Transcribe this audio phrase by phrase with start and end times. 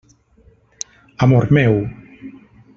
[1.25, 1.75] Amor meu!